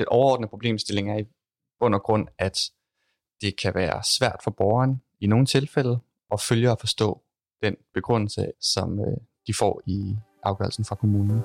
Den 0.00 0.08
overordnede 0.08 0.48
problemstilling 0.48 1.10
er 1.10 1.18
i 1.18 1.24
bund 1.80 1.94
og 1.94 2.02
grund, 2.02 2.28
at 2.38 2.60
det 3.40 3.56
kan 3.56 3.74
være 3.74 4.02
svært 4.04 4.40
for 4.44 4.50
borgeren 4.50 5.02
i 5.20 5.26
nogle 5.26 5.46
tilfælde 5.46 5.98
at 6.32 6.40
følge 6.40 6.70
og 6.70 6.76
forstå 6.80 7.22
den 7.62 7.76
begrundelse, 7.94 8.52
som 8.60 9.00
øh, 9.00 9.16
de 9.46 9.54
får 9.54 9.82
i 9.86 10.16
afgørelsen 10.42 10.84
fra 10.84 10.94
kommunen. 10.94 11.42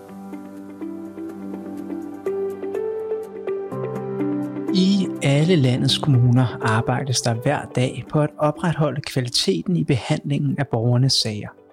I 4.74 5.08
alle 5.24 5.56
landets 5.56 5.98
kommuner 5.98 6.58
arbejdes 6.62 7.22
der 7.22 7.34
hver 7.34 7.66
dag 7.66 8.04
på 8.10 8.22
at 8.22 8.30
opretholde 8.38 9.02
kvaliteten 9.02 9.76
i 9.76 9.84
behandlingen 9.84 10.60
af 10.60 10.68
borgernes 10.68 11.14
sager. 11.14 11.65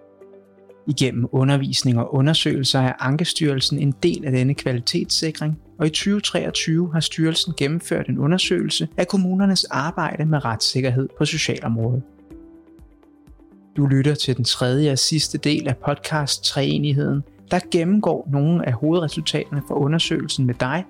Igennem 0.86 1.28
undervisning 1.32 1.98
og 1.98 2.14
undersøgelser 2.14 2.80
er 2.80 2.92
Ankestyrelsen 2.98 3.78
en 3.78 3.94
del 4.02 4.24
af 4.24 4.32
denne 4.32 4.54
kvalitetssikring, 4.54 5.58
og 5.78 5.86
i 5.86 5.90
2023 5.90 6.92
har 6.92 7.00
styrelsen 7.00 7.52
gennemført 7.56 8.08
en 8.08 8.18
undersøgelse 8.18 8.88
af 8.96 9.08
kommunernes 9.08 9.64
arbejde 9.64 10.24
med 10.24 10.44
retssikkerhed 10.44 11.08
på 11.18 11.24
socialområdet. 11.24 12.02
Du 13.76 13.86
lytter 13.86 14.14
til 14.14 14.36
den 14.36 14.44
tredje 14.44 14.93
og 14.93 14.98
sidste 14.98 15.38
del 15.38 15.68
af 15.68 15.76
podcast 15.76 16.44
Treenigheden, 16.44 17.22
der 17.50 17.60
gennemgår 17.71 18.29
nogle 18.32 18.66
af 18.66 18.72
hovedresultaterne 18.72 19.62
fra 19.68 19.74
undersøgelsen 19.74 20.46
med 20.46 20.54
dig, 20.54 20.85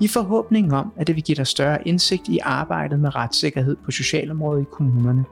i 0.00 0.08
forhåbning 0.08 0.74
om, 0.74 0.92
at 0.96 1.06
det 1.06 1.16
vil 1.16 1.24
give 1.24 1.36
dig 1.36 1.46
større 1.46 1.88
indsigt 1.88 2.28
i 2.28 2.38
arbejdet 2.42 3.00
med 3.00 3.14
retssikkerhed 3.14 3.76
på 3.84 3.90
socialområdet 3.90 4.62
i 4.62 4.66
kommunerne. 4.72 5.24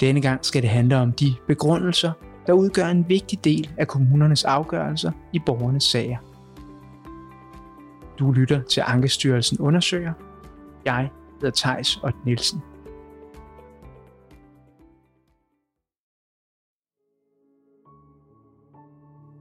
Denne 0.00 0.20
gang 0.20 0.44
skal 0.44 0.62
det 0.62 0.70
handle 0.70 0.96
om 0.96 1.12
de 1.12 1.34
begrundelser, 1.46 2.12
der 2.46 2.52
udgør 2.52 2.86
en 2.86 3.08
vigtig 3.08 3.44
del 3.44 3.70
af 3.78 3.88
kommunernes 3.88 4.44
afgørelser 4.44 5.12
i 5.32 5.38
borgernes 5.46 5.84
sager. 5.84 6.18
Du 8.18 8.32
lytter 8.32 8.62
til 8.62 8.82
Ankestyrelsen 8.86 9.58
undersøger. 9.60 10.12
Jeg 10.84 11.10
hedder 11.40 11.50
Tejs 11.50 11.96
og 11.96 12.12
Nielsen. 12.24 12.60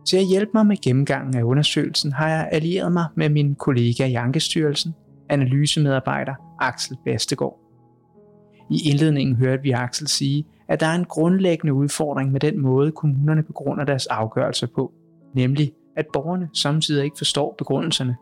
Til 0.07 0.17
at 0.17 0.25
hjælpe 0.25 0.51
mig 0.53 0.65
med 0.65 0.81
gennemgangen 0.81 1.38
af 1.38 1.43
undersøgelsen 1.43 2.13
har 2.13 2.29
jeg 2.29 2.49
allieret 2.51 2.91
mig 2.91 3.05
med 3.15 3.29
min 3.29 3.55
kollega 3.55 4.05
i 4.05 4.13
Ankestyrelsen, 4.13 4.95
analysemedarbejder 5.29 6.35
Axel 6.59 6.97
Bastegård. 7.05 7.62
I 8.69 8.89
indledningen 8.89 9.36
hørte 9.36 9.64
vi 9.64 9.72
Axel 9.72 10.08
sige, 10.08 10.45
at 10.67 10.80
der 10.80 10.86
er 10.86 10.95
en 10.95 11.06
grundlæggende 11.06 11.73
udfordring 11.73 12.31
med 12.31 12.39
den 12.39 12.59
måde, 12.59 12.92
kommunerne 12.92 13.44
begrunder 13.44 13.86
deres 13.86 14.08
afgørelser 14.08 14.67
på, 14.75 14.92
nemlig 15.36 15.73
at 15.97 16.06
borgerne 16.14 16.50
samtidig 16.53 17.03
ikke 17.03 17.17
forstår 17.17 17.56
begrundelserne. 17.58 18.16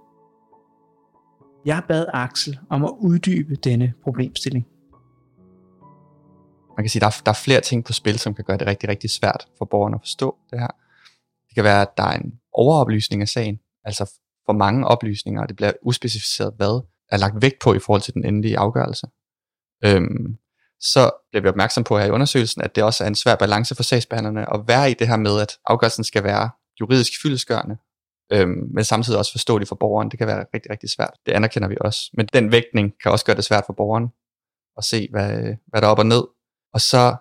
Jeg 1.65 1.83
bad 1.87 2.05
Axel 2.13 2.59
om 2.69 2.85
at 2.85 2.93
uddybe 2.99 3.55
denne 3.55 3.93
problemstilling. 4.03 4.67
Man 6.77 6.83
kan 6.83 6.89
sige, 6.89 6.99
at 6.99 7.01
der 7.01 7.07
er, 7.07 7.21
der 7.25 7.31
er 7.31 7.43
flere 7.45 7.61
ting 7.61 7.85
på 7.85 7.93
spil, 7.93 8.19
som 8.19 8.33
kan 8.33 8.45
gøre 8.45 8.57
det 8.57 8.67
rigtig, 8.67 8.89
rigtig 8.89 9.09
svært 9.09 9.47
for 9.57 9.65
borgerne 9.65 9.95
at 9.95 10.01
forstå 10.01 10.37
det 10.51 10.59
her. 10.59 10.67
Det 11.47 11.55
kan 11.55 11.63
være, 11.63 11.81
at 11.81 11.97
der 11.97 12.03
er 12.03 12.17
en 12.17 12.33
overoplysning 12.53 13.21
af 13.21 13.27
sagen, 13.27 13.59
altså 13.85 14.11
for 14.45 14.53
mange 14.53 14.87
oplysninger, 14.87 15.41
og 15.41 15.47
det 15.47 15.55
bliver 15.55 15.71
uspecificeret, 15.81 16.53
hvad 16.57 16.81
er 17.09 17.17
lagt 17.17 17.41
vægt 17.41 17.59
på 17.63 17.73
i 17.73 17.79
forhold 17.79 18.01
til 18.01 18.13
den 18.13 18.25
endelige 18.25 18.57
afgørelse. 18.57 19.07
Øhm, 19.85 20.37
så 20.79 21.11
bliver 21.31 21.41
vi 21.41 21.47
opmærksom 21.47 21.83
på 21.83 21.97
her 21.97 22.05
i 22.05 22.09
undersøgelsen, 22.09 22.61
at 22.61 22.75
det 22.75 22.83
også 22.83 23.03
er 23.03 23.07
en 23.07 23.15
svær 23.15 23.35
balance 23.35 23.75
for 23.75 23.83
sagsbehandlerne 23.83 24.53
at 24.53 24.67
være 24.67 24.91
i 24.91 24.93
det 24.93 25.07
her 25.07 25.17
med, 25.17 25.41
at 25.41 25.57
afgørelsen 25.65 26.03
skal 26.03 26.23
være 26.23 26.49
juridisk 26.79 27.11
fyldesgørende, 27.21 27.77
øhm, 28.33 28.69
men 28.73 28.83
samtidig 28.83 29.19
også 29.19 29.31
forståelig 29.31 29.67
for 29.67 29.75
borgeren. 29.75 30.11
Det 30.11 30.17
kan 30.17 30.27
være 30.27 30.45
rigtig, 30.53 30.71
rigtig 30.71 30.89
svært. 30.89 31.13
Det 31.25 31.31
anerkender 31.31 31.67
vi 31.67 31.77
også. 31.81 32.09
Men 32.13 32.25
den 32.33 32.51
vægtning 32.51 32.93
kan 33.03 33.11
også 33.11 33.25
gøre 33.25 33.35
det 33.35 33.43
svært 33.43 33.63
for 33.65 33.73
borgeren 33.73 34.07
at 34.77 34.83
se, 34.83 35.07
hvad, 35.11 35.55
hvad 35.67 35.81
der 35.81 35.87
er 35.87 35.91
op 35.91 35.99
og 35.99 36.05
ned. 36.05 36.23
Og 36.73 36.81
så 36.81 37.15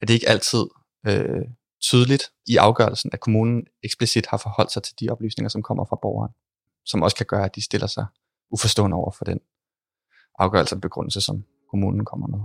er 0.00 0.06
det 0.06 0.14
ikke 0.14 0.28
altid 0.28 0.64
øh, 1.06 1.44
tydeligt 1.82 2.22
i 2.46 2.56
afgørelsen, 2.56 3.10
at 3.12 3.20
kommunen 3.20 3.66
eksplicit 3.82 4.26
har 4.26 4.36
forholdt 4.36 4.72
sig 4.72 4.82
til 4.82 4.94
de 5.00 5.08
oplysninger, 5.08 5.48
som 5.48 5.62
kommer 5.62 5.84
fra 5.84 5.98
borgeren, 6.02 6.32
som 6.84 7.02
også 7.02 7.16
kan 7.16 7.26
gøre, 7.26 7.44
at 7.44 7.54
de 7.54 7.64
stiller 7.64 7.86
sig 7.86 8.06
uforstående 8.50 8.96
over 8.96 9.10
for 9.10 9.24
den 9.24 9.40
afgørelse 10.38 10.74
og 10.74 10.80
begrundelse, 10.80 11.20
som 11.20 11.44
kommunen 11.70 12.04
kommer 12.04 12.26
med. 12.26 12.38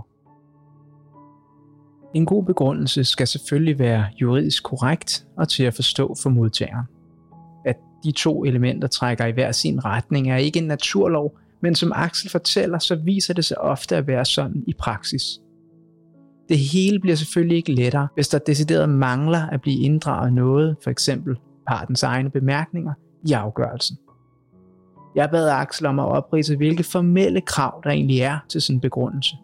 En 2.14 2.26
god 2.26 2.44
begrundelse 2.44 3.04
skal 3.04 3.26
selvfølgelig 3.26 3.78
være 3.78 4.06
juridisk 4.20 4.64
korrekt 4.64 5.26
og 5.36 5.48
til 5.48 5.62
at 5.64 5.74
forstå 5.74 6.14
for 6.22 6.30
modtageren. 6.30 6.86
At 7.64 7.76
de 8.04 8.12
to 8.12 8.44
elementer 8.44 8.88
trækker 8.88 9.26
i 9.26 9.32
hver 9.32 9.52
sin 9.52 9.84
retning 9.84 10.30
er 10.30 10.36
ikke 10.36 10.58
en 10.58 10.66
naturlov, 10.66 11.38
men 11.62 11.74
som 11.74 11.92
Axel 11.94 12.30
fortæller, 12.30 12.78
så 12.78 12.94
viser 12.94 13.34
det 13.34 13.44
sig 13.44 13.58
ofte 13.58 13.96
at 13.96 14.06
være 14.06 14.24
sådan 14.24 14.64
i 14.66 14.74
praksis. 14.78 15.22
Det 16.48 16.58
hele 16.58 17.00
bliver 17.00 17.16
selvfølgelig 17.16 17.56
ikke 17.56 17.72
lettere, 17.72 18.08
hvis 18.14 18.28
der 18.28 18.38
decideret 18.38 18.88
mangler 18.88 19.46
at 19.46 19.60
blive 19.60 19.80
inddraget 19.80 20.32
noget, 20.32 20.76
for 20.82 20.90
eksempel 20.90 21.36
partens 21.66 22.02
egne 22.02 22.30
bemærkninger, 22.30 22.92
i 23.28 23.32
afgørelsen. 23.32 23.96
Jeg 25.16 25.30
bad 25.30 25.48
Axel 25.48 25.86
om 25.86 25.98
at 25.98 26.04
oprise, 26.04 26.56
hvilke 26.56 26.84
formelle 26.84 27.40
krav 27.40 27.80
der 27.84 27.90
egentlig 27.90 28.20
er 28.20 28.38
til 28.48 28.62
sådan 28.62 28.76
en 28.76 28.80
begrundelse. 28.80 29.36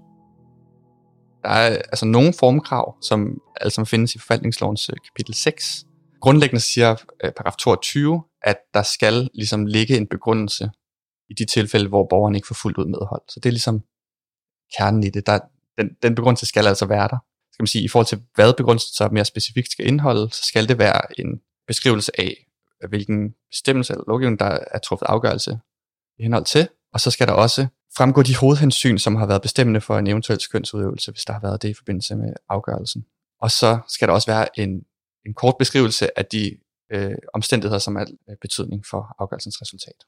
Der 1.43 1.49
er 1.49 1.69
altså 1.69 2.06
nogle 2.06 2.33
formkrav, 2.41 2.97
som 3.03 3.41
altså 3.60 3.84
findes 3.84 4.15
i 4.15 4.19
forvaltningslovens 4.19 4.88
øh, 4.88 4.97
kapitel 5.05 5.34
6. 5.34 5.87
Grundlæggende 6.21 6.61
siger 6.61 6.91
øh, 7.25 7.32
paragraf 7.37 7.56
22, 7.56 8.22
at 8.43 8.56
der 8.75 8.82
skal 8.82 9.31
ligesom 9.34 9.66
ligge 9.66 9.97
en 9.97 10.06
begrundelse 10.06 10.71
i 11.31 11.34
de 11.34 11.44
tilfælde, 11.44 11.88
hvor 11.88 12.06
borgeren 12.11 12.34
ikke 12.34 12.47
får 12.47 12.55
fuldt 12.62 12.78
ud 12.78 12.87
medhold. 12.87 13.22
Så 13.28 13.41
det 13.41 13.47
er 13.47 13.53
ligesom 13.53 13.81
kernen 14.78 15.05
i 15.05 15.11
det. 15.11 15.27
Der, 15.27 15.38
den, 15.78 15.88
den 16.03 16.15
begrundelse 16.15 16.47
skal 16.47 16.66
altså 16.66 16.87
være 16.87 17.09
der. 17.09 17.19
Skal 17.53 17.62
man 17.62 17.66
sige, 17.66 17.84
I 17.84 17.88
forhold 17.88 18.06
til 18.06 18.22
hvad 18.34 18.55
begrundelsen 18.56 18.94
så 18.94 19.09
mere 19.12 19.25
specifikt 19.25 19.72
skal 19.72 19.87
indeholde, 19.87 20.31
så 20.32 20.44
skal 20.44 20.69
det 20.69 20.78
være 20.78 21.21
en 21.21 21.41
beskrivelse 21.66 22.21
af, 22.21 22.34
hvilken 22.88 23.34
bestemmelse 23.50 23.93
eller 23.93 24.04
lovgivning, 24.09 24.38
der 24.38 24.59
er 24.70 24.78
truffet 24.78 25.06
afgørelse 25.06 25.59
i 26.19 26.22
henhold 26.22 26.44
til. 26.44 26.69
Og 26.93 27.00
så 27.00 27.10
skal 27.10 27.26
der 27.26 27.32
også 27.32 27.66
fremgå 27.97 28.22
de 28.22 28.37
hovedhensyn, 28.37 28.98
som 28.98 29.16
har 29.16 29.26
været 29.26 29.43
bestemmende 29.43 29.81
for 29.81 29.98
en 29.98 30.06
eventuel 30.06 30.41
skønsudøvelse, 30.41 31.10
hvis 31.10 31.25
der 31.25 31.32
har 31.32 31.41
været 31.41 31.62
det 31.62 31.69
i 31.69 31.75
forbindelse 31.75 32.16
med 32.16 32.32
afgørelsen. 32.48 33.06
Og 33.41 33.50
så 33.50 33.78
skal 33.88 34.09
der 34.09 34.15
også 34.15 34.31
være 34.31 34.60
en, 34.60 34.84
en 35.26 35.34
kort 35.34 35.54
beskrivelse 35.59 36.19
af 36.19 36.26
de 36.26 36.59
øh, 36.93 37.15
omstændigheder, 37.34 37.78
som 37.78 37.97
er 37.97 38.04
betydning 38.41 38.87
for 38.87 39.16
afgørelsens 39.19 39.62
resultat. 39.62 40.04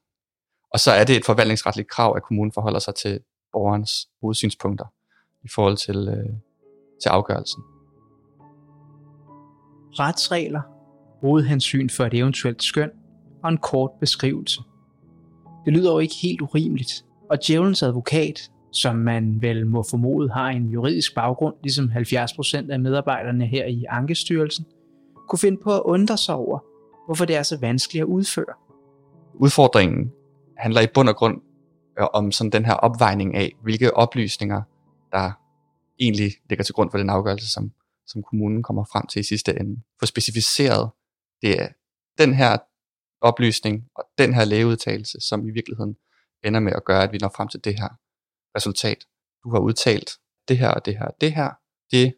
Og 0.71 0.81
så 0.81 0.91
er 0.93 1.05
det 1.05 1.17
et 1.17 1.25
forvaltningsretligt 1.25 1.91
krav, 1.91 2.17
at 2.17 2.23
kommunen 2.23 2.53
forholder 2.53 2.79
sig 2.79 2.95
til 2.95 3.21
borgerens 3.53 4.09
hovedsynspunkter 4.21 4.87
i 5.43 5.49
forhold 5.55 5.77
til, 5.77 6.09
øh, 6.09 6.35
til 7.03 7.09
afgørelsen. 7.09 7.63
Retsregler, 9.99 10.74
hovedhensyn 11.21 11.89
for 11.89 12.05
et 12.05 12.15
eventuelt 12.15 12.63
skøn 12.63 12.91
og 13.43 13.51
en 13.51 13.59
kort 13.59 13.91
beskrivelse. 14.01 14.61
Det 15.65 15.73
lyder 15.73 15.93
jo 15.93 15.99
ikke 15.99 16.15
helt 16.23 16.41
urimeligt, 16.41 17.05
og 17.31 17.39
djævelens 17.47 17.83
advokat, 17.83 18.51
som 18.73 18.97
man 18.97 19.43
vel 19.43 19.67
må 19.67 19.85
formode 19.91 20.31
har 20.31 20.49
en 20.49 20.67
juridisk 20.67 21.15
baggrund, 21.15 21.55
ligesom 21.63 21.91
70% 21.95 22.73
af 22.73 22.81
medarbejderne 22.81 23.47
her 23.47 23.67
i 23.67 23.85
Ankestyrelsen, 23.89 24.67
kunne 25.29 25.39
finde 25.39 25.61
på 25.65 25.75
at 25.75 25.83
undre 25.85 26.19
sig 26.19 26.35
over, 26.35 26.59
hvorfor 27.07 27.25
det 27.25 27.37
er 27.37 27.43
så 27.43 27.59
vanskeligt 27.61 28.03
at 28.03 28.07
udføre. 28.07 28.55
Udfordringen 29.35 30.13
handler 30.57 30.81
i 30.81 30.87
bund 30.95 31.09
og 31.09 31.17
grund 31.17 31.41
øh, 32.01 32.07
om 32.13 32.33
sådan 32.33 32.51
den 32.51 32.65
her 32.65 32.75
opvejning 32.75 33.35
af, 33.35 33.53
hvilke 33.63 33.97
oplysninger, 33.97 34.63
der 35.13 35.33
egentlig 36.01 36.33
ligger 36.49 36.65
til 36.65 36.75
grund 36.75 36.91
for 36.91 36.99
den 36.99 37.11
afgørelse, 37.11 37.53
som, 37.53 37.73
som 38.07 38.23
kommunen 38.23 38.63
kommer 38.63 38.85
frem 38.93 39.07
til 39.07 39.21
i 39.21 39.23
sidste 39.23 39.61
ende. 39.61 39.81
For 39.99 40.07
specificeret, 40.07 40.91
det 41.45 41.63
er 41.63 41.69
den 42.23 42.35
her 42.35 42.59
oplysning 43.21 43.89
og 43.95 44.05
den 44.19 44.35
her 44.35 44.45
lægeudtalelse, 44.45 45.19
som 45.21 45.49
i 45.49 45.51
virkeligheden 45.51 45.97
ender 46.45 46.61
med 46.61 46.73
at 46.73 46.85
gøre, 46.85 47.03
at 47.03 47.13
vi 47.13 47.19
når 47.19 47.33
frem 47.37 47.49
til 47.49 47.65
det 47.65 47.75
her 47.81 47.89
resultat. 48.57 49.01
Du 49.45 49.51
har 49.51 49.59
udtalt 49.59 50.11
det 50.49 50.59
her 50.59 50.71
og 50.71 50.87
det 50.87 50.99
her 50.99 51.07
og 51.07 51.17
det 51.21 51.33
her. 51.35 51.51
Det 51.91 52.15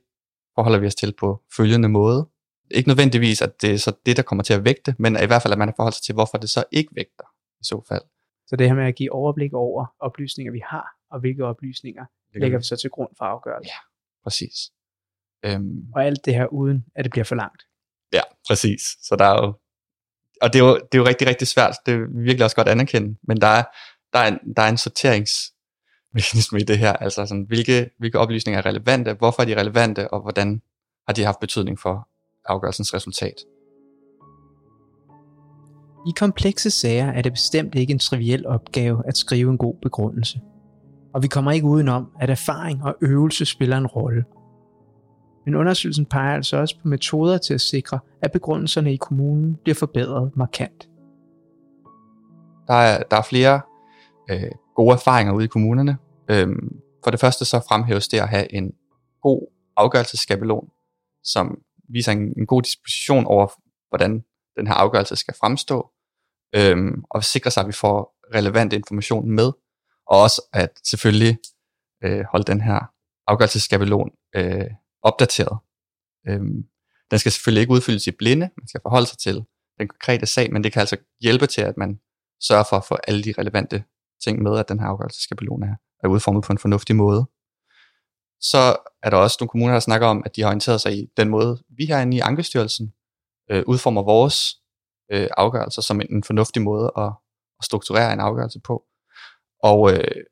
forholder 0.55 0.79
vi 0.79 0.87
os 0.87 0.95
til 0.95 1.15
på 1.19 1.43
følgende 1.57 1.89
måde. 1.89 2.29
Ikke 2.71 2.89
nødvendigvis, 2.89 3.43
at 3.43 3.63
det 3.63 3.75
er 3.75 3.79
så 3.79 3.93
det, 4.07 4.17
der 4.17 4.23
kommer 4.23 4.43
til 4.43 4.55
at 4.55 4.65
vægte, 4.65 4.95
men 4.99 5.13
i 5.23 5.27
hvert 5.27 5.43
fald, 5.43 5.53
at 5.53 5.59
man 5.59 5.69
har 5.69 5.75
forholdt 5.77 5.97
sig 5.97 6.05
til, 6.05 6.15
hvorfor 6.15 6.39
det 6.39 6.51
så 6.51 6.65
ikke 6.73 6.91
vægter 6.95 7.25
i 7.61 7.65
så 7.65 7.85
fald. 7.89 8.03
Så 8.47 8.57
det 8.57 8.69
her 8.69 8.75
med 8.75 8.87
at 8.87 8.95
give 8.95 9.13
overblik 9.13 9.53
over 9.53 9.87
oplysninger, 10.01 10.53
vi 10.53 10.63
har, 10.65 10.87
og 11.11 11.21
hvilke 11.21 11.45
oplysninger 11.45 12.05
lægger 12.35 12.59
vi 12.59 12.65
så 12.65 12.77
til 12.77 12.91
grund 12.91 13.11
for 13.19 13.25
afgørelsen. 13.25 13.69
Ja, 13.69 13.79
præcis. 14.25 14.57
Øhm, 15.45 15.93
og 15.95 16.05
alt 16.05 16.25
det 16.25 16.35
her 16.35 16.47
uden, 16.47 16.85
at 16.95 17.05
det 17.05 17.11
bliver 17.11 17.25
for 17.25 17.35
langt. 17.35 17.63
Præcis. 18.49 18.81
Så 19.03 19.17
der 19.19 19.25
er 19.25 19.47
jo, 19.47 19.55
og 20.43 20.53
det 20.53 20.59
er 20.61 20.65
jo, 20.65 20.75
det 20.75 20.99
er 20.99 20.99
jo 20.99 21.07
rigtig, 21.07 21.29
rigtig 21.29 21.49
svært. 21.49 21.77
Det 21.87 21.95
er 21.95 22.23
virkelig 22.25 22.45
også 22.45 22.57
godt 22.57 22.69
anerkende, 22.69 23.19
men 23.29 23.37
der 23.41 23.47
er, 23.47 23.65
der 24.13 24.19
er, 24.19 24.29
en, 24.29 24.39
der 24.57 24.63
er 24.63 24.69
en 24.69 24.79
sorteringsmekanisme 24.79 26.61
i 26.61 26.65
det 26.65 26.79
her. 26.79 26.93
Altså 26.93 27.27
sådan, 27.27 27.45
hvilke, 27.49 27.91
hvilke 27.99 28.19
oplysninger 28.19 28.61
er 28.61 28.67
relevante, 28.67 29.13
hvorfor 29.13 29.43
er 29.43 29.47
de 29.47 29.61
relevante, 29.61 30.09
og 30.13 30.21
hvordan 30.21 30.63
har 31.07 31.15
de 31.15 31.25
haft 31.25 31.41
betydning 31.41 31.81
for 31.81 32.09
afgørelsens 32.45 32.95
resultat. 32.95 33.35
I 36.07 36.13
komplekse 36.17 36.71
sager 36.71 37.07
er 37.07 37.23
det 37.23 37.33
bestemt 37.33 37.75
ikke 37.75 37.93
en 37.93 37.99
triviel 37.99 38.47
opgave 38.47 39.03
at 39.07 39.17
skrive 39.17 39.51
en 39.51 39.59
god 39.59 39.75
begrundelse. 39.83 40.41
Og 41.15 41.23
vi 41.23 41.29
kommer 41.29 41.53
ikke 41.53 41.67
udenom, 41.67 42.11
at 42.21 42.31
erfaring 42.31 42.85
og 42.85 42.97
øvelse 43.01 43.45
spiller 43.45 43.79
en 43.79 43.87
rolle. 43.87 44.25
Men 45.47 45.55
undersøgelsen 45.55 46.07
peger 46.07 46.35
altså 46.35 46.57
også 46.57 46.79
på 46.83 46.89
metoder 46.89 47.39
til 47.39 47.55
at 47.55 47.61
sikre, 47.61 47.99
at 48.23 48.33
begrundelserne 48.33 48.93
i 48.93 48.97
kommunen 48.97 49.57
bliver 49.63 49.75
forbedret 49.75 50.37
markant. 50.37 50.89
Der 52.67 52.75
er, 52.75 53.03
der 53.03 53.17
er 53.17 53.23
flere 53.23 53.61
øh, 54.31 54.51
gode 54.75 54.93
erfaringer 54.93 55.33
ude 55.33 55.45
i 55.45 55.49
kommunerne. 55.49 55.99
Øhm, 56.31 56.81
for 57.05 57.11
det 57.11 57.21
første 57.21 57.45
så 57.45 57.61
fremhæves 57.69 58.09
det 58.09 58.21
at 58.21 58.29
have 58.29 58.55
en 58.55 58.73
god 59.23 59.53
afgørelsesskabelon, 59.77 60.69
som 61.25 61.59
viser 61.89 62.13
en, 62.13 62.35
en 62.39 62.47
god 62.47 62.63
disposition 62.63 63.27
over, 63.27 63.47
hvordan 63.89 64.25
den 64.57 64.67
her 64.67 64.75
afgørelse 64.75 65.17
skal 65.17 65.35
fremstå, 65.41 65.91
øhm, 66.55 67.05
og 67.11 67.25
sikre 67.25 67.51
sig, 67.51 67.61
at 67.61 67.67
vi 67.67 67.73
får 67.73 68.17
relevant 68.35 68.73
information 68.73 69.31
med, 69.31 69.53
og 70.07 70.23
også 70.23 70.43
at 70.53 70.71
selvfølgelig 70.85 71.39
øh, 72.05 72.25
holde 72.31 72.45
den 72.45 72.61
her 72.61 72.81
afgørelsesskabelon 73.27 74.11
øh, 74.37 74.71
opdateret. 75.03 75.59
Øhm, 76.29 76.65
den 77.11 77.19
skal 77.19 77.33
selvfølgelig 77.33 77.61
ikke 77.61 77.73
udfyldes 77.73 78.07
i 78.07 78.11
blinde, 78.11 78.51
man 78.57 78.69
skal 78.69 78.81
forholde 78.83 79.07
sig 79.07 79.19
til 79.19 79.45
den 79.79 79.89
konkrete 79.89 80.27
sag, 80.27 80.53
men 80.53 80.65
det 80.65 80.73
kan 80.73 80.81
altså 80.81 80.97
hjælpe 81.21 81.47
til, 81.47 81.61
at 81.61 81.77
man 81.77 82.01
sørger 82.43 82.65
for 82.71 82.77
at 82.77 82.85
få 82.85 82.95
alle 83.09 83.23
de 83.23 83.35
relevante 83.39 83.85
ting 84.25 84.43
med, 84.43 84.59
at 84.59 84.69
den 84.69 84.81
her 84.81 84.87
afgørelsesskabelon 84.87 85.63
er, 85.63 85.75
er 86.03 86.09
udformet 86.09 86.45
på 86.45 86.53
en 86.53 86.59
fornuftig 86.59 86.97
måde. 86.97 87.27
Så 88.41 88.77
er 89.03 89.11
der 89.11 89.17
også 89.17 89.37
nogle 89.41 89.49
kommuner, 89.49 89.73
der 89.73 89.81
snakker 89.81 90.07
om, 90.07 90.23
at 90.25 90.37
de 90.37 90.41
har 90.41 90.49
orienteret 90.49 90.81
sig 90.81 90.99
i 90.99 91.07
den 91.17 91.29
måde, 91.29 91.63
vi 91.69 91.85
herinde 91.85 92.17
i 92.17 92.21
Ankestyrelsen 92.21 92.93
øh, 93.51 93.63
udformer 93.67 94.03
vores 94.03 94.55
øh, 95.13 95.29
afgørelser 95.37 95.83
som 95.83 96.01
en, 96.01 96.07
en 96.11 96.25
fornuftig 96.25 96.63
måde 96.63 96.93
at, 96.97 97.13
at 97.59 97.65
strukturere 97.65 98.13
en 98.13 98.21
afgørelse 98.21 98.61
på. 98.61 98.85
Og 99.63 99.93
øh, 99.93 100.25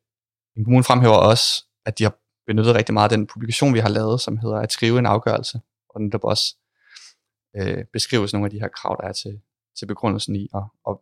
en 0.56 0.64
kommune 0.64 0.84
fremhæver 0.84 1.16
også, 1.16 1.64
at 1.86 1.98
de 1.98 2.04
har 2.04 2.16
benyttet 2.46 2.74
rigtig 2.74 2.92
meget 2.92 3.12
af 3.12 3.18
den 3.18 3.26
publikation, 3.26 3.74
vi 3.74 3.78
har 3.78 3.88
lavet, 3.88 4.20
som 4.20 4.38
hedder 4.38 4.56
at 4.56 4.72
skrive 4.72 4.98
en 4.98 5.06
afgørelse, 5.06 5.60
og 5.88 6.00
den 6.00 6.12
der 6.12 6.18
også 6.18 6.56
øh, 7.56 7.84
beskrives 7.92 8.32
nogle 8.32 8.46
af 8.46 8.50
de 8.50 8.60
her 8.60 8.68
krav, 8.68 8.96
der 9.00 9.08
er 9.08 9.12
til, 9.12 9.40
til 9.78 9.86
begrundelsen 9.86 10.36
i, 10.36 10.48
og, 10.52 10.64
og 10.86 11.00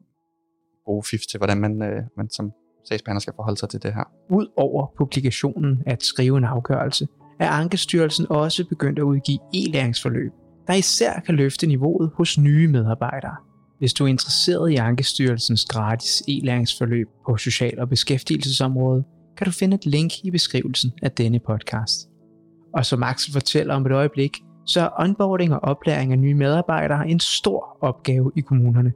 gode 0.87 1.03
fif 1.03 1.21
til, 1.31 1.39
hvordan 1.39 1.59
man, 1.61 1.83
øh, 1.83 2.03
man 2.17 2.31
som 2.31 2.53
sagsbehandler 2.89 3.21
skal 3.21 3.33
forholde 3.37 3.59
sig 3.59 3.69
til 3.69 3.83
det 3.83 3.95
her. 3.95 4.05
Udover 4.31 4.87
publikationen 4.99 5.83
at 5.87 6.03
skrive 6.03 6.39
en 6.39 6.45
afgørelse, 6.45 7.07
er 7.41 7.51
Ankestyrelsen 7.51 8.27
også 8.31 8.65
begyndt 8.69 8.99
at 8.99 9.03
udgive 9.03 9.39
e-læringsforløb, 9.55 10.33
der 10.67 10.75
især 10.75 11.21
kan 11.21 11.35
løfte 11.35 11.67
niveauet 11.67 12.11
hos 12.15 12.39
nye 12.39 12.69
medarbejdere. 12.69 13.37
Hvis 13.79 13.95
du 13.95 14.05
er 14.05 14.09
interesseret 14.09 14.71
i 14.71 14.77
Ankestyrelsens 14.77 15.65
gratis 15.65 16.23
e-læringsforløb 16.29 17.07
på 17.27 17.37
social- 17.37 17.81
og 17.81 17.89
beskæftigelsesområdet, 17.89 19.05
kan 19.37 19.45
du 19.45 19.51
finde 19.51 19.75
et 19.75 19.87
link 19.87 20.13
i 20.25 20.31
beskrivelsen 20.31 20.93
af 21.03 21.13
denne 21.13 21.39
podcast. 21.39 22.09
Og 22.75 22.87
som 22.87 23.03
Axel 23.03 23.33
fortæller 23.33 23.75
om 23.75 23.87
et 23.87 23.93
øjeblik, 23.93 24.39
så 24.67 24.81
er 24.81 24.89
onboarding 24.99 25.55
og 25.55 25.61
oplæring 25.63 26.13
af 26.13 26.19
nye 26.19 26.35
medarbejdere 26.35 27.09
en 27.09 27.21
stor 27.21 27.79
opgave 27.81 28.33
i 28.37 28.41
kommunerne. 28.41 28.93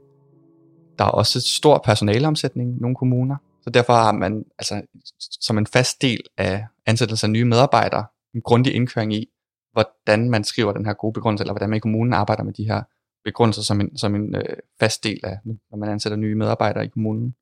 Der 0.99 1.05
er 1.05 1.09
også 1.09 1.39
et 1.39 1.43
stor 1.43 1.81
personaleomsætning 1.85 2.77
i 2.77 2.79
nogle 2.79 2.95
kommuner, 2.95 3.35
så 3.61 3.69
derfor 3.69 3.93
har 3.93 4.11
man 4.11 4.45
altså, 4.59 4.81
som 5.19 5.57
en 5.57 5.67
fast 5.67 6.01
del 6.01 6.21
af 6.37 6.65
ansættelse 6.85 7.25
af 7.25 7.31
nye 7.31 7.45
medarbejdere 7.45 8.05
en 8.33 8.41
grundig 8.41 8.73
indkøring 8.73 9.13
i, 9.13 9.27
hvordan 9.71 10.29
man 10.29 10.43
skriver 10.43 10.73
den 10.73 10.85
her 10.85 10.93
gode 10.93 11.13
begrundelse, 11.13 11.41
eller 11.41 11.53
hvordan 11.53 11.69
man 11.69 11.77
i 11.77 11.79
kommunen 11.79 12.13
arbejder 12.13 12.43
med 12.43 12.53
de 12.53 12.63
her 12.63 12.83
begrundelser 13.23 13.61
som 13.61 13.81
en, 13.81 13.97
som 13.97 14.15
en 14.15 14.35
øh, 14.35 14.57
fast 14.79 15.03
del 15.03 15.19
af, 15.23 15.37
når 15.45 15.77
man 15.77 15.89
ansætter 15.89 16.17
nye 16.17 16.35
medarbejdere 16.35 16.85
i 16.85 16.87
kommunen. 16.87 17.35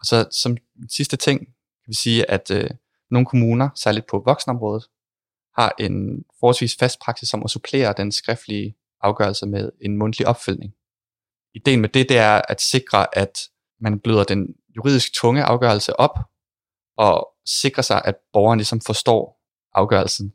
Og 0.00 0.06
så 0.06 0.28
som 0.30 0.56
sidste 0.90 1.16
ting 1.16 1.48
kan 1.84 1.90
vi 1.90 1.94
sige, 1.94 2.30
at 2.30 2.50
øh, 2.50 2.70
nogle 3.10 3.26
kommuner, 3.26 3.68
særligt 3.74 4.06
på 4.06 4.22
voksenområdet, 4.26 4.84
har 5.56 5.74
en 5.78 6.24
forholdsvis 6.40 6.76
fast 6.78 7.00
praksis 7.00 7.34
om 7.34 7.42
at 7.42 7.50
supplere 7.50 7.94
den 7.96 8.12
skriftlige 8.12 8.76
afgørelse 9.00 9.46
med 9.46 9.70
en 9.80 9.96
mundtlig 9.96 10.26
opfølgning. 10.26 10.74
Ideen 11.54 11.80
med 11.80 11.88
det, 11.88 12.08
det 12.08 12.18
er 12.18 12.42
at 12.48 12.60
sikre, 12.60 13.18
at 13.18 13.38
man 13.80 14.00
bløder 14.00 14.24
den 14.24 14.54
juridisk 14.76 15.14
tunge 15.14 15.44
afgørelse 15.44 16.00
op, 16.00 16.18
og 16.96 17.28
sikre 17.46 17.82
sig, 17.82 18.02
at 18.04 18.14
borgeren 18.32 18.58
ligesom 18.58 18.80
forstår 18.80 19.40
afgørelsen, 19.72 20.34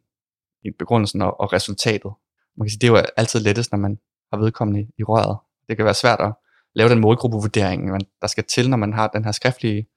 begrundelsen 0.79 1.21
og, 1.21 1.39
og 1.39 1.53
resultatet. 1.53 2.11
Man 2.57 2.65
kan 2.65 2.69
sige, 2.69 2.79
det 2.79 2.87
er 2.87 2.91
jo 2.91 3.05
altid 3.17 3.39
lettest, 3.39 3.71
når 3.71 3.79
man 3.79 3.99
har 4.33 4.39
vedkommende 4.39 4.87
i 4.99 5.03
røret. 5.03 5.37
Det 5.67 5.75
kan 5.77 5.85
være 5.85 5.93
svært 5.93 6.19
at 6.19 6.33
lave 6.75 6.89
den 6.89 6.99
målgruppevurdering, 6.99 8.01
der 8.21 8.27
skal 8.27 8.43
til, 8.43 8.69
når 8.69 8.77
man 8.77 8.93
har 8.93 9.07
den 9.07 9.25
her 9.25 9.31
skriftlige 9.31 9.87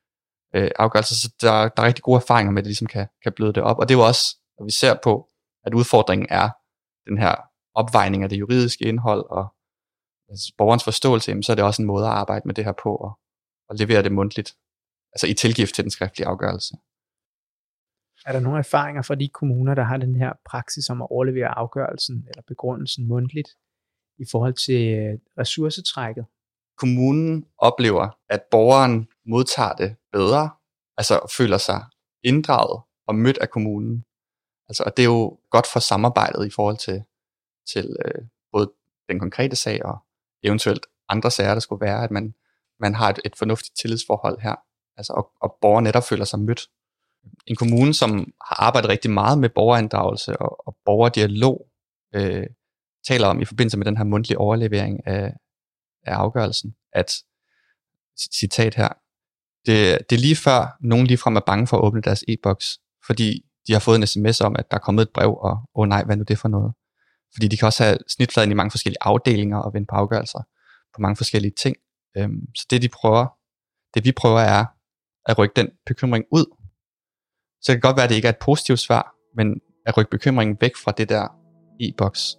øh, 0.55 0.71
afgørelser, 0.79 1.15
Så 1.15 1.35
der, 1.41 1.69
der 1.69 1.83
er 1.83 1.87
rigtig 1.87 2.03
gode 2.03 2.17
erfaringer 2.17 2.53
med, 2.53 2.59
at 2.59 2.65
det 2.65 2.69
ligesom 2.69 2.87
kan, 2.87 3.07
kan 3.23 3.33
bløde 3.33 3.53
det 3.53 3.63
op. 3.63 3.79
Og 3.79 3.89
det 3.89 3.95
er 3.95 3.99
jo 3.99 4.07
også, 4.07 4.37
at 4.61 4.67
vi 4.67 4.73
ser 4.73 4.95
på, 5.05 5.29
at 5.65 5.75
udfordringen 5.75 6.27
er 6.31 6.51
den 7.09 7.19
her 7.19 7.35
opvejning 7.75 8.23
af 8.23 8.29
det 8.29 8.39
juridiske 8.39 8.85
indhold 8.85 9.25
og 9.31 9.55
altså 10.29 10.55
borgerens 10.59 10.85
forståelse, 10.85 11.43
så 11.43 11.53
er 11.53 11.57
det 11.57 11.65
også 11.65 11.83
en 11.83 11.87
måde 11.87 12.07
at 12.07 12.13
arbejde 12.13 12.43
med 12.47 12.55
det 12.55 12.65
her 12.65 12.73
på 12.83 12.97
og, 12.97 13.19
og 13.69 13.77
levere 13.77 14.03
det 14.03 14.13
mundtligt, 14.13 14.57
altså 15.13 15.27
i 15.27 15.35
tilgift 15.35 15.75
til 15.75 15.85
den 15.85 15.91
skriftlige 15.91 16.27
afgørelse. 16.27 16.75
Er 18.27 18.33
der 18.33 18.41
nogle 18.41 18.59
erfaringer 18.59 19.03
fra 19.03 19.15
de 19.15 19.29
kommuner, 19.29 19.75
der 19.75 19.83
har 19.83 19.97
den 19.97 20.17
her 20.17 20.33
praksis 20.47 20.91
om 20.91 21.03
at 21.03 21.09
overlevere 21.11 21.59
afgørelsen 21.59 22.27
eller 22.29 22.43
begrundelsen 22.49 23.09
mundtligt 23.09 23.49
i 24.19 24.25
forhold 24.31 24.55
til 24.55 24.99
øh, 24.99 25.19
ressourcetrækket? 25.39 26.27
Kommunen 26.83 27.47
oplever, 27.59 28.09
at 28.29 28.43
borgeren 28.51 29.09
modtager 29.27 29.73
det 29.73 29.97
bedre, 30.13 30.51
altså 30.97 31.21
føler 31.37 31.59
sig 31.59 31.85
inddraget 32.23 32.83
og 33.07 33.15
mødt 33.15 33.39
af 33.39 33.51
kommunen. 33.51 34.05
Altså, 34.69 34.83
og 34.87 34.97
det 34.97 35.03
er 35.03 35.07
jo 35.07 35.39
godt 35.51 35.67
for 35.73 35.81
samarbejdet 35.81 36.47
i 36.47 36.51
forhold 36.51 36.77
til, 36.77 37.05
til 37.73 37.97
øh, 38.05 38.23
både 38.53 38.73
den 39.09 39.19
konkrete 39.21 39.57
sag 39.57 39.85
og 39.85 39.99
eventuelt 40.43 40.87
andre 41.09 41.31
sager, 41.31 41.55
der 41.55 41.61
skulle 41.61 41.81
være, 41.81 42.05
at 42.05 42.11
man, 42.11 42.35
man 42.81 42.95
har 42.95 43.11
et, 43.11 43.21
et 43.25 43.37
fornuftigt 43.37 43.77
tillidsforhold 43.77 44.41
her, 44.41 44.55
altså, 44.97 45.13
og, 45.13 45.31
og 45.41 45.59
borgeren 45.61 45.85
netop 45.85 46.05
føler 46.05 46.25
sig 46.25 46.39
mødt. 46.39 46.69
En 47.47 47.57
kommune, 47.57 47.95
som 47.95 48.33
har 48.49 48.57
arbejdet 48.67 48.91
rigtig 48.91 49.11
meget 49.11 49.39
med 49.39 49.49
borgerinddragelse 49.49 50.39
og, 50.39 50.67
og 50.67 50.77
borgerdialog, 50.85 51.67
øh, 52.15 52.47
taler 53.09 53.27
om 53.27 53.41
i 53.41 53.45
forbindelse 53.45 53.79
med 53.79 53.87
den 53.87 53.97
her 53.97 54.05
mundtlige 54.05 54.39
overlevering 54.39 55.07
af, 55.07 55.35
af 56.07 56.15
afgørelsen, 56.15 56.75
at, 56.93 57.13
citat 58.33 58.75
her, 58.75 58.89
det, 59.67 59.99
det 60.11 60.17
er 60.17 60.21
lige 60.21 60.37
før 60.37 60.77
nogen 60.81 61.07
ligefrem 61.07 61.37
er 61.37 61.41
bange 61.41 61.67
for 61.67 61.77
at 61.77 61.85
åbne 61.85 62.03
deres 62.03 62.25
e-boks, 62.29 62.81
fordi 63.07 63.45
de 63.67 63.73
har 63.73 63.81
fået 63.81 63.97
en 63.97 64.07
sms 64.07 64.41
om, 64.41 64.57
at 64.59 64.71
der 64.71 64.77
er 64.77 64.81
kommet 64.81 65.03
et 65.03 65.11
brev, 65.15 65.37
og 65.37 65.51
åh 65.51 65.59
oh 65.75 65.89
nej, 65.89 66.05
hvad 66.05 66.15
er 66.15 66.19
nu 66.19 66.25
det 66.29 66.39
for 66.39 66.49
noget? 66.49 66.73
Fordi 67.35 67.49
de 67.49 67.57
kan 67.57 67.67
også 67.67 67.85
have 67.85 67.99
snitfladen 68.09 68.51
i 68.51 68.55
mange 68.55 68.71
forskellige 68.71 68.99
afdelinger 69.01 69.59
og 69.59 69.75
vende 69.75 69.87
på 69.87 69.97
afgørelser 69.97 70.43
på 70.95 71.01
mange 71.01 71.17
forskellige 71.17 71.53
ting. 71.59 71.77
Øhm, 72.17 72.55
så 72.55 72.67
det 72.71 72.83
de 72.83 72.89
prøver, 72.89 73.27
det 73.95 74.05
vi 74.05 74.13
prøver 74.13 74.41
er 74.41 74.65
at 75.27 75.39
rykke 75.39 75.53
den 75.57 75.69
bekymring 75.87 76.25
ud. 76.31 76.57
Så 77.63 77.73
det 77.73 77.83
kan 77.83 77.89
godt 77.89 77.97
være, 77.97 78.05
at 78.05 78.11
det 78.11 78.17
ikke 78.17 78.29
er 78.29 78.33
et 78.33 78.39
positivt 78.39 78.79
svar, 78.79 79.15
men 79.37 79.61
at 79.87 79.97
rykke 79.97 80.11
bekymringen 80.11 80.57
væk 80.61 80.77
fra 80.77 80.93
det 80.93 81.09
der 81.09 81.29
e-boks. 81.81 82.37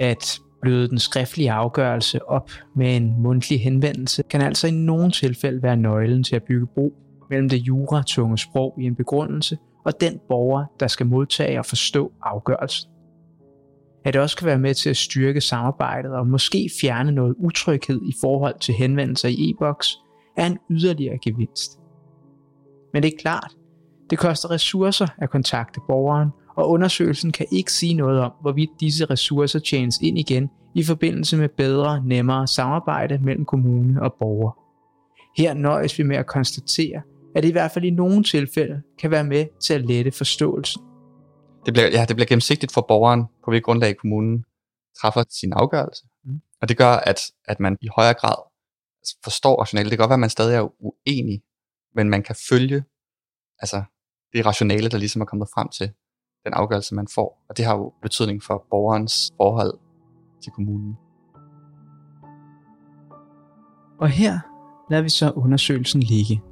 At 0.00 0.38
bløde 0.62 0.88
den 0.88 0.98
skriftlige 0.98 1.52
afgørelse 1.52 2.28
op 2.28 2.50
med 2.76 2.96
en 2.96 3.22
mundtlig 3.22 3.60
henvendelse, 3.60 4.22
kan 4.22 4.40
altså 4.40 4.66
i 4.66 4.70
nogle 4.70 5.10
tilfælde 5.10 5.62
være 5.62 5.76
nøglen 5.76 6.24
til 6.24 6.36
at 6.36 6.42
bygge 6.42 6.66
bro 6.66 6.94
mellem 7.30 7.48
det 7.48 7.56
juratunge 7.56 8.38
sprog 8.38 8.74
i 8.80 8.84
en 8.84 8.94
begrundelse 8.94 9.58
og 9.84 10.00
den 10.00 10.20
borger, 10.28 10.64
der 10.80 10.86
skal 10.86 11.06
modtage 11.06 11.58
og 11.58 11.66
forstå 11.66 12.12
afgørelsen. 12.22 12.90
At 14.04 14.14
det 14.14 14.22
også 14.22 14.36
kan 14.36 14.46
være 14.46 14.58
med 14.58 14.74
til 14.74 14.90
at 14.90 14.96
styrke 14.96 15.40
samarbejdet 15.40 16.12
og 16.12 16.26
måske 16.26 16.70
fjerne 16.80 17.12
noget 17.12 17.34
utryghed 17.38 18.00
i 18.02 18.12
forhold 18.20 18.60
til 18.60 18.74
henvendelser 18.74 19.28
i 19.28 19.50
e-boks, 19.50 19.98
er 20.36 20.46
en 20.46 20.58
yderligere 20.70 21.18
gevinst. 21.24 21.78
Men 22.92 23.02
det 23.02 23.12
er 23.12 23.18
klart, 23.20 23.52
det 24.10 24.18
koster 24.18 24.50
ressourcer 24.50 25.06
at 25.18 25.30
kontakte 25.30 25.80
borgeren, 25.88 26.28
og 26.56 26.70
undersøgelsen 26.70 27.32
kan 27.32 27.46
ikke 27.52 27.72
sige 27.72 27.94
noget 27.94 28.20
om, 28.20 28.32
hvorvidt 28.40 28.70
disse 28.80 29.04
ressourcer 29.04 29.58
tjenes 29.58 29.98
ind 30.02 30.18
igen 30.18 30.50
i 30.74 30.84
forbindelse 30.84 31.36
med 31.36 31.48
bedre, 31.48 32.02
nemmere 32.04 32.48
samarbejde 32.48 33.18
mellem 33.18 33.44
kommune 33.44 34.02
og 34.02 34.14
borger. 34.18 34.58
Her 35.42 35.54
nøjes 35.54 35.98
vi 35.98 36.02
med 36.02 36.16
at 36.16 36.26
konstatere, 36.26 37.02
at 37.36 37.42
det 37.42 37.48
i 37.48 37.52
hvert 37.52 37.70
fald 37.70 37.84
i 37.84 37.90
nogle 37.90 38.24
tilfælde 38.24 38.82
kan 38.98 39.10
være 39.10 39.24
med 39.24 39.46
til 39.60 39.74
at 39.74 39.86
lette 39.86 40.10
forståelsen. 40.10 40.82
Det 41.66 41.74
bliver, 41.74 41.88
ja, 41.88 42.04
det 42.08 42.16
bliver 42.16 42.26
gennemsigtigt 42.26 42.72
for 42.72 42.84
borgeren, 42.88 43.24
på 43.44 43.50
hvilket 43.50 43.64
grundlag 43.64 43.96
kommunen 43.96 44.44
træffer 45.00 45.24
sin 45.30 45.52
afgørelse. 45.52 46.04
Mm. 46.24 46.40
Og 46.60 46.68
det 46.68 46.76
gør, 46.76 46.92
at, 46.92 47.20
at 47.44 47.60
man 47.60 47.76
i 47.80 47.88
højere 47.96 48.14
grad 48.14 48.36
forstår 49.24 49.60
rationale. 49.60 49.90
Det 49.90 49.98
kan 49.98 50.02
godt 50.02 50.08
være, 50.08 50.14
at 50.14 50.20
man 50.20 50.30
stadig 50.30 50.56
er 50.56 50.72
uenig, 50.80 51.42
men 51.94 52.08
man 52.08 52.22
kan 52.22 52.36
følge 52.50 52.84
altså, 53.58 53.82
det 54.32 54.46
rationale, 54.46 54.88
der 54.88 54.98
ligesom 54.98 55.22
er 55.22 55.26
kommet 55.26 55.48
frem 55.54 55.68
til 55.68 55.92
den 56.44 56.52
afgørelse, 56.54 56.94
man 56.94 57.06
får. 57.14 57.44
Og 57.48 57.56
det 57.56 57.64
har 57.64 57.76
jo 57.76 57.92
betydning 58.02 58.42
for 58.42 58.66
borgerens 58.70 59.32
forhold 59.36 59.78
til 60.42 60.52
kommunen. 60.52 60.96
Og 64.00 64.08
her 64.08 64.38
lader 64.90 65.02
vi 65.02 65.08
så 65.08 65.30
undersøgelsen 65.30 66.00
ligge. 66.00 66.42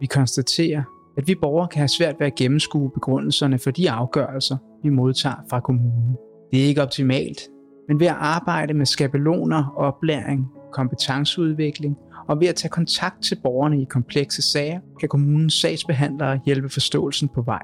Vi 0.00 0.06
konstaterer, 0.06 0.82
at 1.16 1.26
vi 1.26 1.34
borgere 1.34 1.68
kan 1.68 1.78
have 1.78 1.88
svært 1.88 2.20
ved 2.20 2.26
at 2.26 2.34
gennemskue 2.34 2.90
begrundelserne 2.90 3.58
for 3.58 3.70
de 3.70 3.90
afgørelser, 3.90 4.56
vi 4.82 4.88
modtager 4.88 5.36
fra 5.50 5.60
kommunen. 5.60 6.16
Det 6.52 6.62
er 6.62 6.66
ikke 6.66 6.82
optimalt, 6.82 7.40
men 7.88 8.00
ved 8.00 8.06
at 8.06 8.16
arbejde 8.18 8.74
med 8.74 8.86
skabeloner, 8.86 9.72
oplæring, 9.76 10.46
kompetenceudvikling 10.72 11.96
og 12.28 12.40
ved 12.40 12.48
at 12.48 12.54
tage 12.54 12.70
kontakt 12.70 13.22
til 13.22 13.40
borgerne 13.42 13.82
i 13.82 13.84
komplekse 13.84 14.42
sager, 14.42 14.80
kan 15.00 15.08
kommunens 15.08 15.54
sagsbehandlere 15.54 16.40
hjælpe 16.46 16.68
forståelsen 16.68 17.28
på 17.28 17.42
vej. 17.42 17.62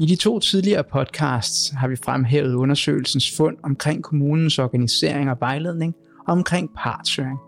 I 0.00 0.06
de 0.06 0.16
to 0.16 0.38
tidligere 0.38 0.84
podcasts 0.92 1.70
har 1.70 1.88
vi 1.88 1.96
fremhævet 2.04 2.54
undersøgelsens 2.54 3.36
fund 3.36 3.56
omkring 3.62 4.02
kommunens 4.02 4.58
organisering 4.58 5.30
og 5.30 5.36
vejledning 5.40 5.94
og 6.26 6.32
omkring 6.32 6.70
partshøring. 6.76 7.38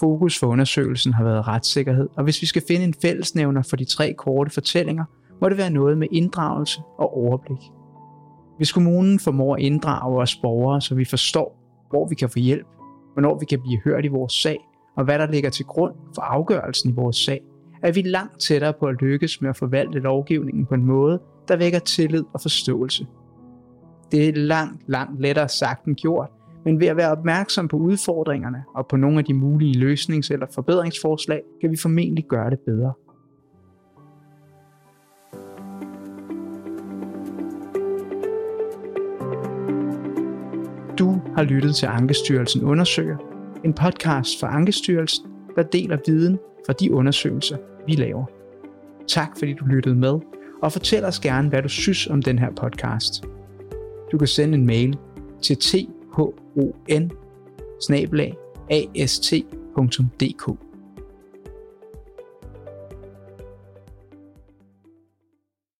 Fokus 0.00 0.38
for 0.38 0.46
undersøgelsen 0.46 1.12
har 1.12 1.24
været 1.24 1.48
retssikkerhed, 1.48 2.08
og 2.16 2.24
hvis 2.24 2.42
vi 2.42 2.46
skal 2.46 2.62
finde 2.68 2.84
en 2.84 2.94
fællesnævner 3.02 3.62
for 3.62 3.76
de 3.76 3.84
tre 3.84 4.14
korte 4.18 4.50
fortællinger, 4.50 5.04
må 5.40 5.48
det 5.48 5.58
være 5.58 5.70
noget 5.70 5.98
med 5.98 6.08
inddragelse 6.12 6.80
og 6.98 7.16
overblik. 7.16 7.60
Hvis 8.56 8.72
kommunen 8.72 9.20
formår 9.20 9.54
at 9.54 9.60
inddrage 9.62 10.22
os 10.22 10.36
borgere, 10.36 10.80
så 10.80 10.94
vi 10.94 11.04
forstår, 11.04 11.56
hvor 11.90 12.08
vi 12.08 12.14
kan 12.14 12.28
få 12.28 12.38
hjælp, 12.38 12.66
hvornår 13.12 13.38
vi 13.38 13.44
kan 13.44 13.60
blive 13.60 13.80
hørt 13.84 14.04
i 14.04 14.08
vores 14.08 14.32
sag, 14.32 14.58
og 14.96 15.04
hvad 15.04 15.18
der 15.18 15.26
ligger 15.26 15.50
til 15.50 15.64
grund 15.64 15.94
for 16.14 16.22
afgørelsen 16.22 16.90
i 16.90 16.92
vores 16.92 17.16
sag, 17.16 17.40
er 17.82 17.92
vi 17.92 18.02
langt 18.02 18.40
tættere 18.40 18.72
på 18.72 18.86
at 18.86 19.02
lykkes 19.02 19.40
med 19.40 19.50
at 19.50 19.56
forvalte 19.56 19.98
lovgivningen 19.98 20.66
på 20.66 20.74
en 20.74 20.84
måde, 20.84 21.20
der 21.48 21.56
vækker 21.56 21.78
tillid 21.78 22.24
og 22.34 22.40
forståelse. 22.40 23.06
Det 24.12 24.28
er 24.28 24.32
langt, 24.32 24.82
langt 24.86 25.20
lettere 25.20 25.48
sagt 25.48 25.84
end 25.84 25.96
gjort, 25.96 26.28
men 26.64 26.80
ved 26.80 26.86
at 26.86 26.96
være 26.96 27.10
opmærksom 27.10 27.68
på 27.68 27.76
udfordringerne 27.76 28.64
og 28.74 28.86
på 28.86 28.96
nogle 28.96 29.18
af 29.18 29.24
de 29.24 29.34
mulige 29.34 29.92
løsnings- 29.92 30.32
eller 30.32 30.46
forbedringsforslag, 30.54 31.42
kan 31.60 31.70
vi 31.70 31.76
formentlig 31.76 32.24
gøre 32.28 32.50
det 32.50 32.58
bedre. 32.60 32.92
Du 40.98 41.20
har 41.36 41.42
lyttet 41.42 41.74
til 41.74 41.86
Ankestyrelsen 41.86 42.64
Undersøger, 42.64 43.16
en 43.64 43.72
podcast 43.72 44.40
fra 44.40 44.56
Ankestyrelsen, 44.56 45.29
der 45.62 45.68
deler 45.68 45.98
viden 46.06 46.38
fra 46.66 46.72
de 46.72 46.92
undersøgelser, 46.92 47.56
vi 47.86 47.92
laver. 47.92 48.24
Tak 49.08 49.38
fordi 49.38 49.52
du 49.52 49.64
lyttede 49.64 49.94
med, 49.94 50.18
og 50.62 50.72
fortæl 50.72 51.04
os 51.04 51.20
gerne, 51.20 51.48
hvad 51.48 51.62
du 51.62 51.68
synes 51.68 52.06
om 52.06 52.22
den 52.22 52.38
her 52.38 52.50
podcast. 52.50 53.24
Du 54.12 54.18
kan 54.18 54.28
sende 54.28 54.58
en 54.58 54.66
mail 54.66 54.98
til 55.42 55.56
thon 56.14 56.34
ast.dk. 58.94 60.69